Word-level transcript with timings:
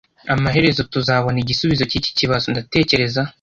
amaherezo 0.33 0.81
tuzabona 0.93 1.37
igisubizo 1.39 1.83
cyiki 1.91 2.11
kibazo, 2.19 2.45
ndatekereza 2.53 3.21